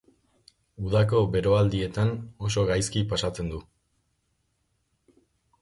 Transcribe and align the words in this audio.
Udako 0.85 1.19
beroaldietan 1.35 2.13
oso 2.47 2.65
gaizki 2.71 3.05
pasatzen 3.15 3.55
du. 3.57 3.63